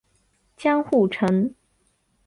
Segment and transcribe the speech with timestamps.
[0.57, 1.53] 江户城。